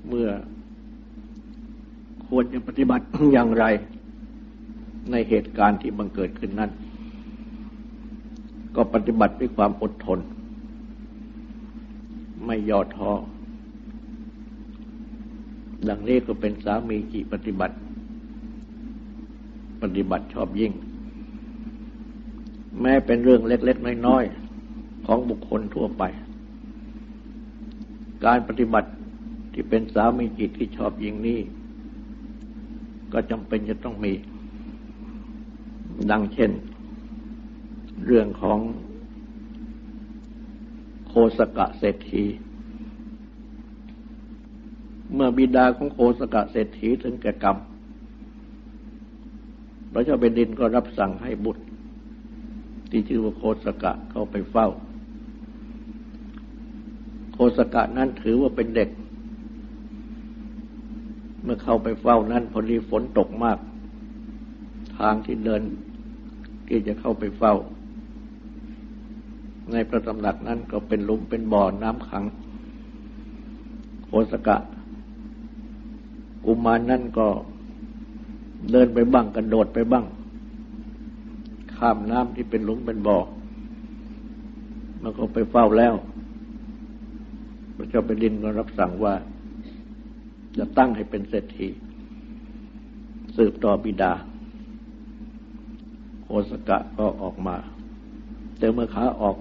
[0.07, 0.29] เมื่อ
[2.27, 3.65] ควรจะปฏิบัติอย่างไร
[5.11, 6.71] ในเหตุการณ์ที่บังเกิดขึ้นนั้น
[8.75, 10.19] ก็ปฏิบัติด้วยความอดทน
[12.45, 13.11] ไม่ย่อท้อ
[15.87, 17.75] ดังนี้ก็เป็นสามีจิปฏิบัติ
[19.81, 20.71] ปฏิบัติชอบยิ่ง
[22.81, 24.44] แม้เป็นเรื่องเล็ก ๆ น้อย ๆ
[25.05, 26.03] ของบุคคลทั่วไป
[28.25, 28.89] การปฏิบัติ
[29.53, 31.39] ที่เป็นสามีจิตที่ชอบยิงนี้
[33.13, 34.13] ก็จำเป็นจะต้องมี
[36.11, 36.51] ดังเช่น
[38.05, 38.59] เรื่องของ
[41.07, 42.23] โคสกะเศรษฐี
[45.13, 47.57] เมื่อบิดาของโคสกะเศรษฐีถึงแก่กรรม
[49.91, 51.63] พระเจ้าเป็นดินก็รับสั่งให้บุตร
[52.89, 54.67] ที่ชื่อว่าโคสกะเข้าไปเฝ้า
[57.37, 58.89] โคสกะนั้นถือว่าเป็นเด็ก
[61.43, 63.57] เมื่อเข้าไปเฝ้านั้นพอดีฝนตกมาก
[64.97, 65.61] ทางที่เดิน
[66.67, 67.53] ที่จะเข้าไปเฝ้า
[69.71, 72.23] ในพระตำหนักนั้นก็เป็นลุมเป็นบ่อน้ำขัง
[74.05, 74.57] โคสกะ
[76.45, 77.27] กุมารนั่นก็
[78.71, 80.05] เดินไปบ้างกระโดดไปบ้าง
[81.75, 83.17] ข้ามน้ำที่เป็นหลุมเป็นบ่อ
[85.01, 85.93] มันก็ไปเฝ้าแล้ว
[87.75, 89.13] พระเจ้าเป็นดินก็รับสั่งว่า
[90.57, 91.67] จะตั้งให้เป็นเศรษฐี
[93.35, 94.13] สืบต่อบิดา
[96.23, 97.55] โคสกะก็ออกมา
[98.57, 99.35] แต่เมื่อขาออก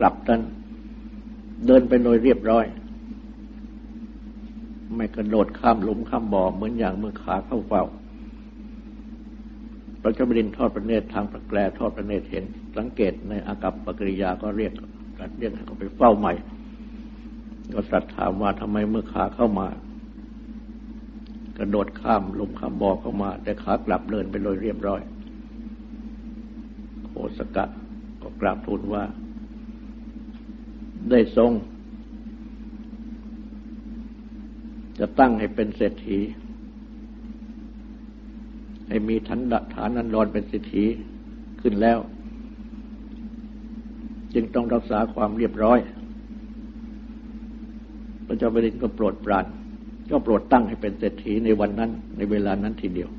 [0.00, 0.40] กลับกัน
[1.66, 2.64] เดินไปโดยเรียบร้อย
[4.96, 7.84] ไม่กระโดดข้ามหลุมข้ามบ่อเหมือนอย่างเมื่อขาเข้าเฝ้า
[10.02, 12.44] พระเจ้าบดินทอดประเนตรทางประแกลทอดประเนตรเห็น
[12.76, 14.72] สังเกตในอากับปกิริยาก็เรียก
[15.18, 16.32] กัดเรียกให้เขาไปเฝ้าใหม่
[17.72, 19.68] ก็สัตว์ถามว่าทำไมเมื่อขาเข้ามา
[21.58, 25.00] กระโดดข้ามลมข้ามบ่อเข้ามา แต่ขากลับเดินไปโดยเรียบร้อย
[27.04, 27.64] โคสกะ
[28.22, 29.04] ก็กราบทูลว่า
[31.10, 31.52] ได้ทรง
[34.98, 36.18] จะตั้งให้เป็นเศรษฐี
[38.88, 39.40] ให้มีฐาน
[39.74, 40.84] ฐานันดรเป็นเศรษฐี
[41.60, 41.98] ขึ้นแล้ว
[44.34, 45.78] จึงต้องรักษาความเรียบร้อย
[48.26, 49.46] พระเจ้าแผ่นดินก็โปรดปราน
[50.10, 53.10] ก็โปรดตั้งให้เป็นเศรษฐีในวันนั้น ในเวลานั้นทีเดียว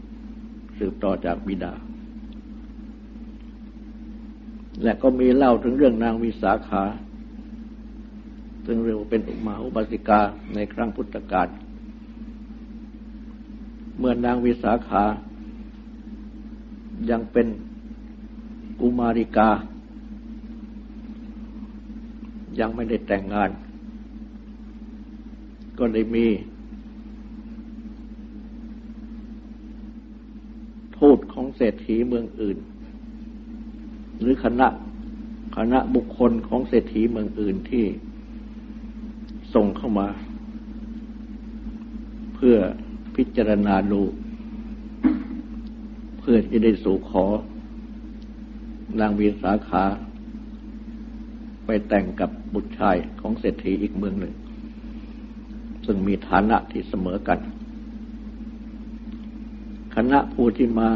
[0.77, 1.73] สืบต่อจากบิดา
[4.83, 6.83] และก็มีเล่าถึงเรื่องนางวิสาขา
[8.65, 10.19] ซึ่งเรียกว่าเป็นอุมาอุบาสิกา
[10.53, 11.47] ในครั้งพุทธกาล
[13.99, 15.03] เมื่อนางวิสาขา
[17.09, 17.47] ยังเป็น
[18.79, 19.49] กุมาริกา
[22.59, 23.49] ยังไม่ได้แต่งงาน
[25.79, 26.25] ก็ได้มี
[30.97, 32.57] ทูตของเศรษฐีเมืองอื่น
[34.19, 34.67] หรือคณะ
[35.57, 37.85] คณะบุคคลของเศรษฐีเมืองอื่นที่
[39.53, 40.07] ส่งเข้ามา
[42.35, 42.55] เพื่อ
[43.15, 44.01] พิจารณาดู
[46.19, 47.25] เพื่อจะได้สู่ขอ
[48.99, 49.83] นางวีสาขา
[51.65, 54.33] ไปแต่งกับบุตรชายของเศรษฐีอีกเมืองหนึ่ง
[55.85, 57.39] ซึ่งมีฐานะที่เสมอกัน
[59.95, 60.89] คณะผู้ที่มา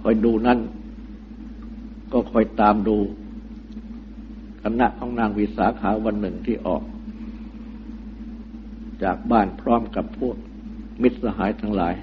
[0.00, 0.58] คอยดูนั่น
[2.12, 2.98] ก็คอยตามดู
[4.62, 6.82] คณะของนางวิสาขาวันหนึ่งที่ออก
[9.02, 10.36] จากบ้านพร้อมกับพวก
[11.02, 11.94] มิตรสหายทั้งหลาย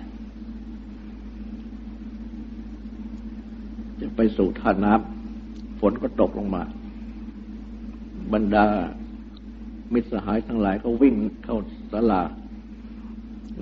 [3.99, 6.63] จะไปสู่ท่าน้ำฝนก็ตกลงมา
[8.33, 8.65] บรรดา
[9.93, 11.57] มิตรสหายทั้งหลายก็วิ่งเข้า
[11.91, 12.23] ศาลา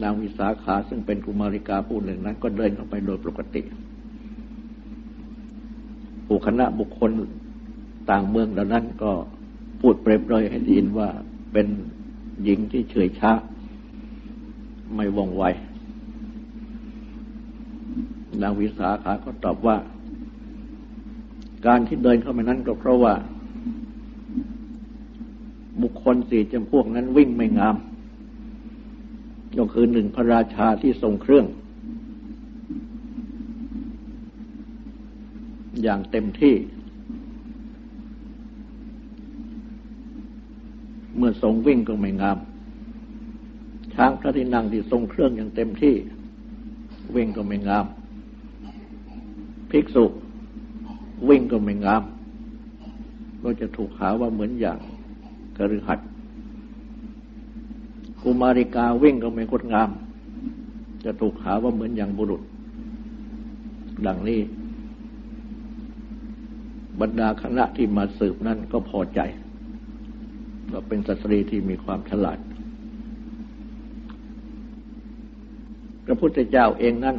[0.02, 3.62] นางวิสาขาซึ่งเป็นกุมาริกาผู้หนึ่งนั้น ก็เดินเข้าไปโดยปกติ
[6.28, 7.12] ผู้คณะบุคคล
[8.10, 9.12] ต่างเมืองเหล่านั้นก็
[9.82, 11.10] พูดเปรยบเลยให้ยินว่า
[11.54, 11.68] เป็น
[12.44, 13.32] หญิงที่เฉยช้า
[14.96, 15.44] ไม่ว่องไว
[18.42, 19.78] นางวิสาขาก็ตอบว่า
[21.66, 23.14] การที่เดินเข้ามานั้นก็เพราะว่า
[25.82, 27.76] บุคคลสี่จำพวกนั้นวิ่งไม่งาม
[29.58, 31.46] ก็คือหนึ่งพระราชาที่ทรงเครื่อง
[35.84, 36.56] อย่างเต็มที่
[41.18, 42.38] เมื่อทรงวิ่งก็ไม่งาม
[43.94, 45.96] ช้างพระที่นั่งที่ทรงเครื่องอย่างเต็มที่
[47.16, 47.86] วิ่งก็ไม่งาม
[49.72, 50.06] ภิกษุ
[51.30, 52.04] วิ่งก็ไม่งาม
[53.44, 54.80] ก็จะถูกหาว่าเหมือนอย่าง
[55.58, 56.00] กระหัด
[58.22, 59.90] กุมาริกาวิ่งก็ไม่งดงาม
[61.04, 62.42] จะถูกหาว่าเหมือนอย่างบุรุษ
[64.08, 64.42] ดังนี้
[67.02, 69.20] บรรดาคณะที่มาสืบนั่นก็พอใจ
[70.72, 72.40] ว่าเป็นสตรีที่มีความฉลาด
[76.06, 77.18] พระพุทธเจ้าเองนั่น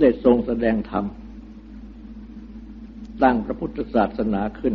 [0.00, 1.04] ได้ทรงแสดงธรรม
[3.22, 4.74] ตั้งพระพุทธศาสนาขึ้น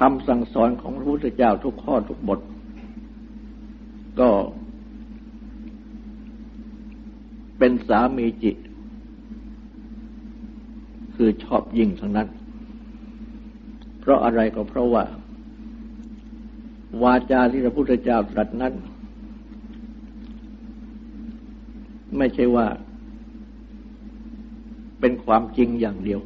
[0.00, 2.40] คำสั่งสอนของพระพุทธเจ้าทุกข้อทุกบท
[4.20, 4.30] ก็
[7.58, 8.56] เป็นสามีจิต
[11.14, 12.28] คือชอบยิ่งทั้งนั้น
[14.00, 15.04] เพราะอะไรก็เพราะว่า
[17.02, 18.74] วาจาที่พระพุทธเจ้าตรัสนั้น
[22.16, 22.66] ไม่ใช่ว่า
[25.00, 26.20] เป็นความจริงอย่างเดียว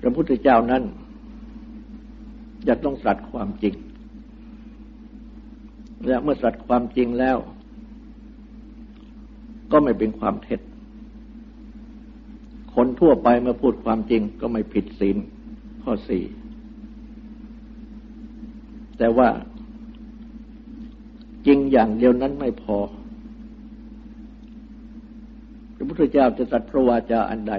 [0.00, 0.84] พระพุทธเจ้านั้น
[2.68, 3.74] จะต้องสัตย์ความจริง
[6.06, 7.38] และเมื่อสัตย์ความจริงแล้ว
[9.72, 10.60] ก็ไม่เป็นความเท็จ
[12.74, 15.16] คนทั่วไปเมื่อพูดความจริงก็ไม่ผิดศีล
[15.82, 16.24] ข้อสี่
[18.98, 19.28] แต่ว่า
[21.46, 22.78] จริงอย่างเดียวนั้นไม่พอ
[25.74, 27.54] พระพุทธเจ้าจะตรัสพระวาจาอันใด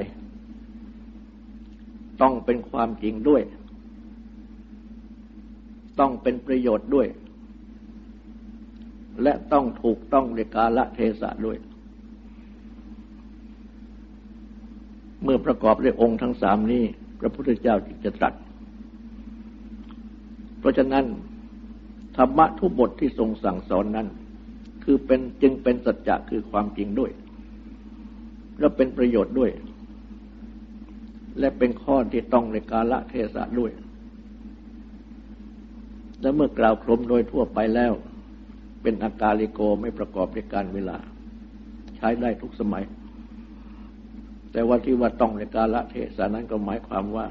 [2.22, 3.42] ต้องเป็นความจริงด้วย
[6.02, 7.08] ต้องเป็นประโยชน์ด้วย
[9.24, 11.58] และต้องถูกต้องในกาละเทศะด้วย
[15.23, 16.84] เมื่อประกอบด้วยองค์ทั้งสามนี้
[17.19, 18.34] พระพุทธเจ้าจึงจะตรัส
[20.60, 21.06] เพราะฉะนั้น
[22.17, 24.08] ธรรมะทุกบทที่ทรงสั่งสอนนั้น
[24.84, 27.12] คือเป็นจึงเป็นสัจจะคือความจริงด้วย
[28.60, 29.52] และเป็นประโยชน์ด้วย
[31.40, 33.71] และเป็นข้อที่ต้องในกาละเทศะด้วย
[36.22, 37.94] และเมื่อกล่าวครมโดยทั่วไปแล้ว
[38.82, 40.98] เป็นอากาลิโกไม่ประกอบด้วยการเวลา
[41.96, 42.84] ใช้ได้ทุกสมัย
[44.52, 47.28] แต่ว่าที่ว่าต้องในกาละเทศานั้นก็หมายความว่า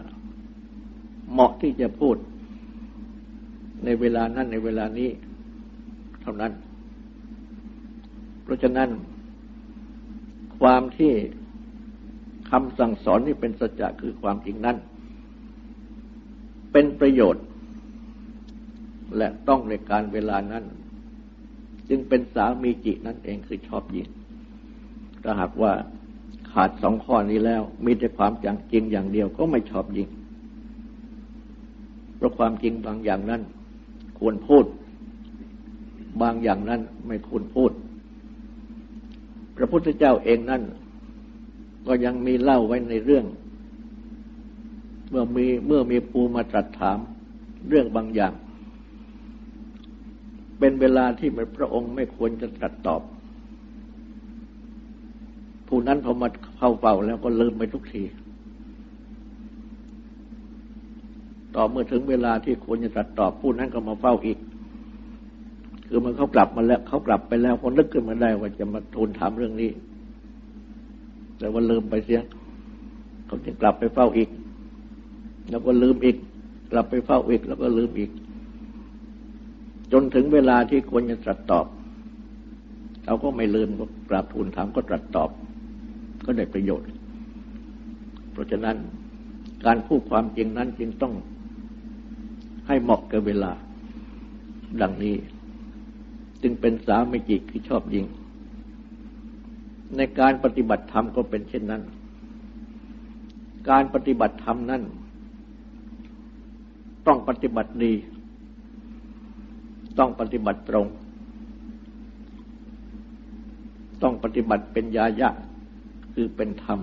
[1.30, 2.16] เหมาะที่จะพูด
[3.84, 5.10] ในเวลานั้นในเวลานี้
[6.22, 6.52] เท่านั้น
[8.42, 8.88] เพราะฉะนั้น
[10.60, 11.12] ความที่
[12.50, 14.76] คำสั่งสอนนี่เป็นสัจจะคือความจริงนั้น
[16.72, 17.44] เป็นประโยชน์
[19.16, 20.64] และต้องในการเวลานั้น
[21.88, 24.08] จึงเป็นสามีจินั่นเองคือชอบยิง
[25.22, 25.72] ถ้าหากว่า
[26.52, 30.08] ขาดสองข้อนี้แล้ว มีแต่ความจังจริงอย่างเดียวก็ไม่ชอบยิง
[32.16, 33.42] เพราะความจริงบางอย่างนั้น
[34.18, 34.64] ควรพูด
[36.22, 37.70] บางอย่างนั้นไม่ควรพูด
[39.56, 40.62] พระพุทธเจ้าเองนั่น
[41.86, 43.24] ก็ยังมีเล่าไว้ในเรื่อง
[45.10, 46.98] เมื่อมีเมื่อมีภูมาตรัสถาม
[47.68, 48.32] เรื่องบางอย่าง
[50.60, 53.02] เป็นเวลาที่พระองค์ไม่ควรจะตรัสตอบ
[55.68, 58.02] ผู้นั้นพอมาเข้าเฝ้าแล้วก็ลืมไปทุกที
[61.54, 64.38] ต่อเมื่อถึงเวลาที่ควรจะตรัสตอบผู้นั้นก็มาเฝ้าอีก
[65.88, 69.70] คือมันเขากลับมาแล้วเขากลับไปแล้วคนนึกขึ้นมาได้ว่าจะมาทูลถามเรื่องนี้
[71.38, 72.20] แต่ว่าลืมไปเสีย
[73.26, 74.28] เขาจึงกลับไปเฝ้าอีก
[75.50, 76.16] แล้วก็ลืมอีก
[76.70, 78.10] กลับไปเฝ้าอีกแล้วก็ลืมอีก
[79.92, 81.66] จนถึงเวลาที่ควรจะตรัสตอบ
[83.04, 85.30] เขาก็ไม่ลืมก็กราบทูลถามก็ตรัสตอบ
[86.24, 86.88] ก็ได้ประโยชน์
[88.32, 88.76] เพราะฉะนั้น
[89.66, 91.14] การพูดความจริงนั้นจึงต้อง
[92.66, 93.52] ให้เหมาะกับเวลา
[94.80, 95.16] ดังนี้
[96.42, 98.04] จึงเป็นสามิจิคือชอบยิง
[99.96, 101.82] ในการปฏิบัติธรรมก็เป็นเช่นนั้น
[103.70, 104.82] การปฏิบัติธรรมนั้น
[107.06, 107.92] ต้องปฏิบัติดี
[109.98, 110.86] ต้องปฏิบัติตรง
[114.02, 115.28] ต้องปฏิบัติเป็นยายะ
[116.14, 116.80] คือเป็นธรรม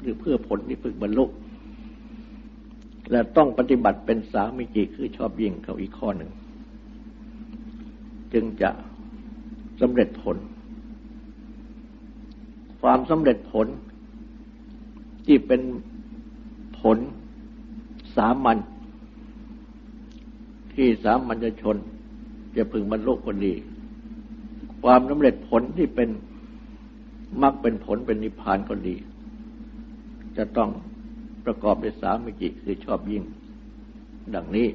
[0.00, 1.24] หรือเพื่อผลที่พึงบรรลุ
[3.10, 6.30] และต้องปฏิบัติเป็นสามิจิคือชอบยิ่งเขาอีกข้อหนึ่ง
[8.32, 8.70] จึงจะ
[9.80, 10.36] สำเร็จผล
[12.80, 13.66] ความสำเร็จผล
[15.26, 15.60] ที่เป็น
[16.80, 16.98] ผล
[18.16, 18.56] สามัญ
[20.74, 21.76] ที่สามัญชน
[22.56, 23.54] จะพึงบรรลุก็ดี
[24.82, 26.08] ความสำเร็จผลที่เป็น
[27.42, 28.96] มรรคเป็นผลเป็นนิพพานก็ดี
[30.36, 30.70] จะต้อง
[31.44, 33.24] ประกอบด้วยสามมิจิคือชอบยิ่ง
[34.34, 34.68] ดังนี้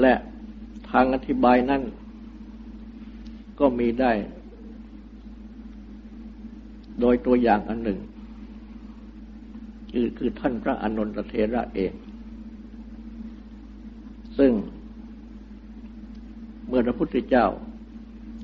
[0.00, 0.14] และ
[0.90, 1.82] ทางอธิบายนั้น
[3.60, 4.12] ก็มีได้
[7.00, 7.98] โดยตัวอย่างอันหนึ่ง
[9.92, 11.92] คือคือท่านพระอนนทเทระเอง
[14.38, 14.52] ซึ่ง
[16.68, 17.46] เมื่อพระพุทธเจ้า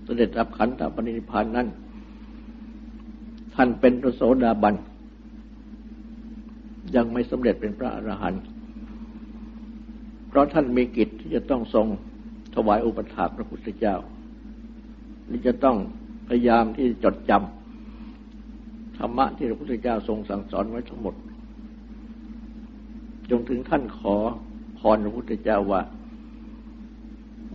[0.05, 1.68] เสด็จรับขันธปณิพานนั้น
[3.55, 4.74] ท่านเป็นพระโสดาบัน
[6.97, 8.43] ยังไม่สำเร็จเป็นพระอรหันต์
[10.28, 11.86] เพราะท่านมีกิจที่จะต้องทรง
[12.55, 13.97] ถวายอุปถากพระพุทธเจ้า
[15.28, 15.76] ที่จะต้อง
[16.28, 21.14] พยายามที่จดจำธรรมะที่พระพุทธเจ้าทรงสั่งสอนไว้ทั้งหมด
[23.30, 24.16] จงถึงท่านขอ
[24.83, 25.83] พรพระพุทธเจ้าว่า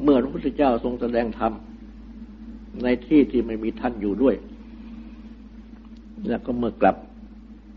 [0.03, 1.51] เมื่อพระพุทธเจ้าทรงแสดงธรรม
[2.83, 4.35] ในที่ที่ไม่มีท่านอยู่ด้วย
[6.27, 6.95] แล้วก็เมื่อกลับ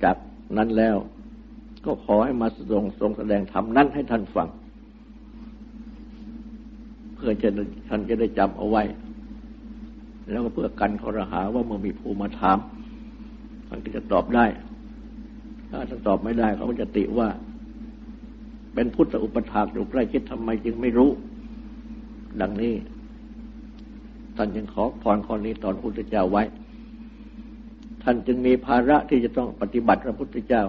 [0.04, 0.16] จาก
[0.56, 0.96] นั้นแล้ว
[1.84, 4.48] ก็ขอให้มาทรงทรงแสดงธรรมนั้นให้ท่านฟัง
[7.14, 7.48] เพื่อจะ
[7.88, 8.82] ท่านจะได้จำเอาไว้
[10.30, 12.58] แล้วก็เพื่อกันขอรหาว่าเมื่อมีผู้มาถาม
[13.68, 14.46] ท่านก็จะตอบได้
[15.70, 17.28] ถ้าท่านตอบไม่ได้เขาก็จะติว่า
[18.74, 21.10] เป็นพุทธอุปถากอยู่ใกล้ชิดทำไมจึงไม่รู้
[22.40, 22.74] ดังนี้
[24.36, 26.42] ท่านจึงขอพรข้อนี้ตอนพุทธเจ้าไว้
[28.02, 30.64] ท่านจึงมีภาระที่จะต้องปฏิบัติพระพุทธเจ้า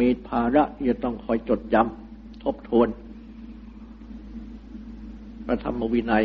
[0.00, 2.88] มีภาระที่จะต้องคอยจดจำทบทวน
[5.46, 6.24] พระธรรมวินัย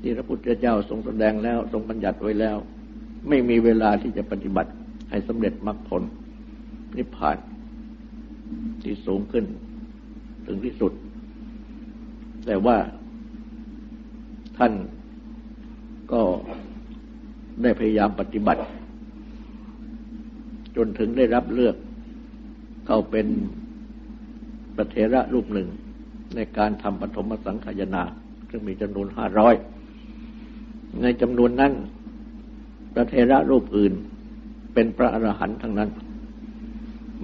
[0.00, 2.56] ที่พระพุทธเจ้าทรงแสดงแล้วทรงบัญญัติไว้แล้ว
[3.28, 4.70] ไม่มีเวลาที่จะปฏิบัติ
[5.10, 6.02] ให้สำเร็จมรรคผล
[6.96, 7.36] นิพพาน
[8.82, 9.44] ที่สูงขึ้น
[10.46, 10.92] ถึงที่สุด
[12.46, 12.76] แต่ว่า
[14.58, 14.72] ท่าน
[16.12, 16.22] ก็
[17.62, 18.62] ได้พยายามปฏิบัติ
[20.76, 21.76] จนถึงได้รับเลือก
[22.86, 23.26] เข้าเป็น
[24.76, 25.68] ประเทระรูปหนึ่ง
[26.34, 28.02] ในการทำปฐมสังขยนา
[28.50, 29.54] ซึ่งมีจำนวนห้าร้อย
[31.02, 31.72] ในจำนวนนั้น
[32.94, 33.92] ประเทระรูปอื่น
[34.74, 35.90] เป็นพระอรหันต์ทั้งนั้น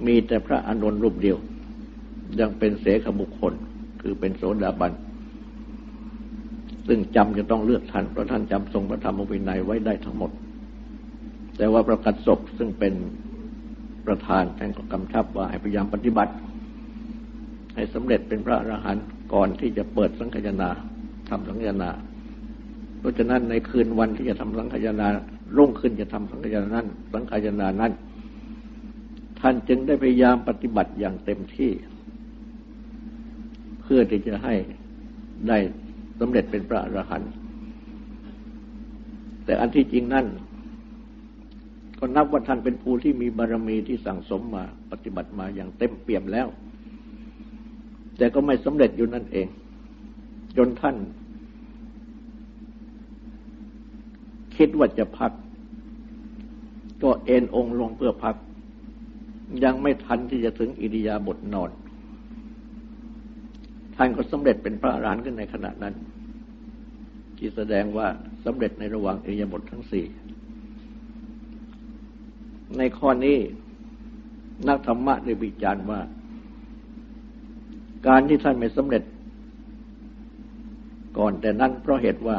[0.05, 1.37] มีแต่พระอนุนรูปเดียว
[2.39, 3.53] ยังเป็นเสขบุคคล
[4.01, 4.93] คือเป็นโสดาบัน
[6.87, 10.31] ซึ่งจำจะต้องเลือกท่านเพราะท่านจำทรงพระธรรมวินัยไว้ได้ทั้งหมด
[11.57, 12.93] แต่ว่าประกัศศพซึ่งเป็น
[14.07, 16.33] ประธานท่านก็กำชับว่าให้พยายามปฏิบัติ
[17.75, 20.69] ให้สำเร็จเป็นพระอรหันต์ก่อนที่จะเปิดสังขยา
[21.29, 21.91] ทำสังขยา
[22.99, 25.09] เพราะฉะนั้นในคืนวันที่จะทำสังขยา
[25.57, 27.51] รุ่งขึ้นจะทำสังขยานั้นสังขยา
[27.81, 27.93] นั้น
[29.39, 31.71] ท่านจึงได้พยายามปฏิบัติอย่างเต็มที่
[33.93, 34.55] พื่อที่จะให้
[35.47, 35.57] ได้
[36.19, 37.31] สำเร็จเป็นพระอรหันต์
[39.45, 40.25] แต่อันที่จริงนั่น
[41.99, 46.47] ก็นับว่าท่านเป็นผู้ที่มีบารมีที่สั่งสมมาปฏิบัติมาอย่างเต็มเปี่ยมแล้ว
[48.17, 49.47] แต่ก็ไม่สำเร็จอยู่นั่นเอง
[50.57, 50.95] จนท่าน
[54.55, 55.31] คิดว่าจะพัก
[57.03, 58.35] ก็เอ็นองค์ลงเพื่อพัก
[59.63, 61.71] ยังไม่ทันที่จะถึงอิริยาบถนอน
[64.03, 65.93] ท่านก็สำเร็จเป็นพระอรหันต์ขึ้นในขณะนั้น
[67.37, 68.07] ที่แสดงว่า
[68.45, 70.05] สำเร็จในระหว่างอิยบททั้งสี่
[72.77, 73.37] ในข้อนี้
[74.67, 75.99] นักธรรมะได้วิจารณ์ว่า
[78.07, 79.03] การที่ท่านไม่สำเร็จ
[81.17, 82.37] ก่อนแต่นั้นเพราะเหตุว่า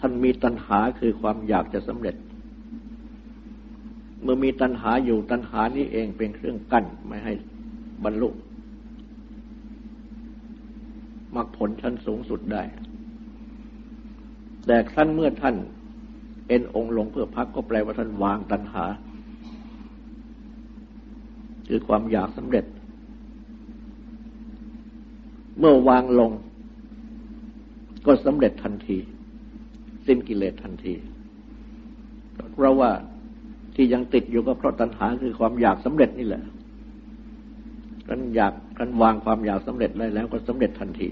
[0.00, 2.16] ท่านมีตัณหาคือความอยากจะสำเร็จ
[4.22, 7.32] เมื่อมีตัณหาอยู่ตัณหานี้เองเป็นเครื่องกั้นไม่ให้
[8.06, 8.30] บรรลุ
[11.34, 12.62] มรรคผลชั้นสูงสุดได้
[14.66, 15.56] แต่ครั้นเมื่อท่าน
[16.48, 18.84] เอ็นองค์ลงเพื่อพักก็แปลว่าท่านวางตัณหา
[21.68, 22.64] คือความอยากสำเร็จ
[25.58, 26.30] เมื่อวางลง
[28.06, 28.98] ก็สำเร็จทันที
[30.06, 30.94] สิ้นกิเลสทันที
[32.54, 32.90] เพราะว่า
[33.74, 36.42] ที่ยังติดอยู่ก็เพราะตัณหาคือความอยากสำเร็จนี่แหละ
[38.08, 41.08] กันอยาก กันวางความอยากสำเร็จได้แล้วก็สำเร็จทันที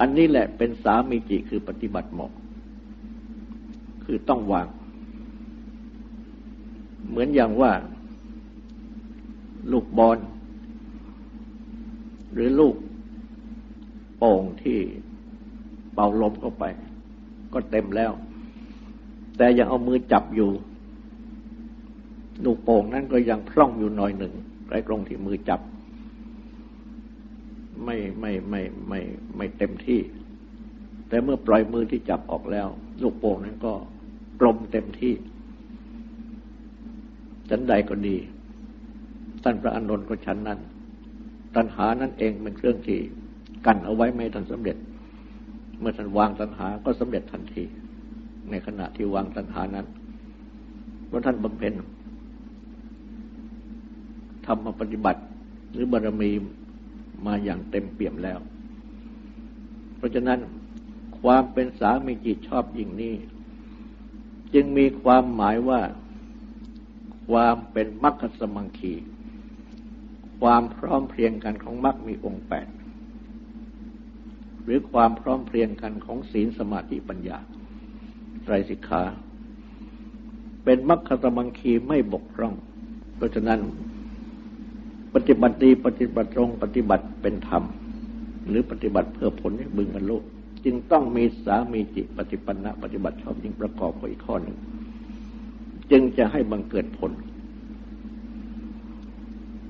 [0.00, 2.32] อันนี้แหละเป็นสามีจิคือปฏิบัติเหมาะ
[4.04, 4.66] คือต้องวาง
[7.08, 7.72] เหมือนอย่างว่า
[9.72, 10.18] ลูกบอล
[12.32, 12.74] หรือลูก
[14.18, 14.78] โป่งที่
[15.94, 16.64] เป่าลมเข้าไป
[17.52, 18.12] ก็เต็มแล้ว
[19.36, 20.50] แต่ยังเอามือจับอยู่
[22.44, 24.34] ลูกโป่งนั้นก็ยังพร่องอยู่หน่อยหนึ่ง
[24.72, 25.60] ใกล้ตรงที่มือจับ
[27.84, 29.00] ไม่ไม่ไม่ไม่
[29.36, 30.00] ไม่เต็มที่
[31.08, 32.68] แต่เมื่อปล่อยมือที่จับออกแล้ว
[33.02, 33.72] ลูกโป่งนั้นก็
[34.40, 35.14] กลมเต็มที่
[37.50, 38.16] ฉันใดก็ดี
[39.42, 40.60] ท่านพระอานุนก็ฉันนั้น
[41.56, 42.98] ตัณหานั่นเองเป็นเครื่องที่
[43.66, 44.76] กันเอาไว้ไม่ทันสำเร็จ
[45.80, 47.64] เมื่อท่านวางตัณหาก็สำเร็จทันที
[48.50, 49.86] ในขณะที่วางตัณหานั้น
[51.10, 51.74] ว่าท่านบำเพ็ญ
[54.46, 55.22] ทำมาปฏิบัติ
[55.72, 56.30] หรือบารมี
[57.26, 58.38] มาอย่างเต็มเปี่ยมแล้ว
[59.96, 60.40] เพราะฉะนั้น
[61.20, 63.14] ความเป็นสามีจิตชอบยิ่งนี้
[64.54, 65.80] จึงมีความหมายว่า
[67.28, 68.94] ความเป็นมรรคสมังคี
[70.40, 72.68] ความพร้อมเพรียงกันของมรรคมีองค์แปด
[74.64, 77.38] หรือความพร้อมเพรียงกันของศีลสมาธิปัญญา
[78.44, 79.02] ไตรสิกขา
[80.64, 82.54] เป็นมรรคสมังคีไม่บกพร่อง
[83.16, 83.60] เพราะฉะนั้น
[85.14, 87.62] ปฏิบัติดีปฏิบัติตรงปฏิบัติเป็นธรรม
[88.48, 90.16] หรือปฏิบัติเพื่อผลให้บึงบรรลุ
[90.64, 94.56] จึงต้องมีสามีจิตปฏิปันนะปฏิบัติชอบยิ่งประกอบกับอีกข้อหนึ่ง
[95.90, 97.12] จึงจะให้บังเกิดผล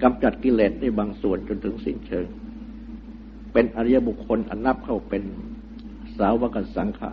[0.02, 2.26] กำจัดกิเลสได้บางส่วนจนถึงสิ้นเชิง
[3.52, 5.22] เป็นอริยบุคคลอันนับเข้าเป็น
[6.18, 7.10] สาวกสังขะ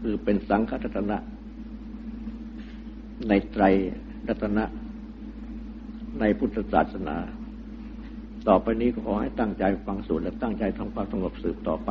[0.00, 1.18] คือเป็นสังฆรัตนะ
[3.28, 3.64] ในไตร
[4.28, 4.64] รัตนะ
[6.18, 7.16] ในพุทธศาสนา
[8.48, 11.90] ต่อไปนี้ก็ขอให้ตั้งใจฟังสูตรและตั้งใจทำความสงบสืบต่อไป